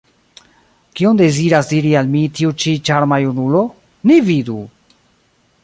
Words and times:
Kion 0.99 1.19
deziras 1.19 1.69
diri 1.73 1.91
al 1.99 2.09
mi 2.13 2.23
tiu 2.39 2.55
ĉi 2.63 2.73
ĉarma 2.89 3.21
junulo? 3.25 3.61
Ni 4.13 4.19
vidu! 4.31 4.57